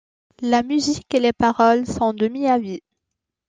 La 0.41 0.63
musique 0.63 1.13
et 1.13 1.19
les 1.19 1.31
paroles 1.31 1.85
sont 1.85 2.11
de 2.11 2.27
Miyavi. 2.27 2.81